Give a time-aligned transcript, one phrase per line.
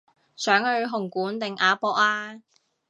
[0.35, 2.41] 想去紅館定亞博啊